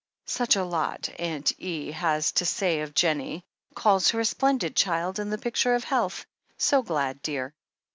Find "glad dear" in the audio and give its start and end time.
6.81-7.53